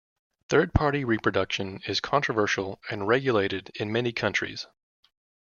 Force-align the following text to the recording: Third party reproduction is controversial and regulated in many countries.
Third 0.49 0.73
party 0.73 1.03
reproduction 1.05 1.79
is 1.85 1.99
controversial 1.99 2.81
and 2.89 3.07
regulated 3.07 3.69
in 3.75 3.91
many 3.91 4.11
countries. 4.11 4.65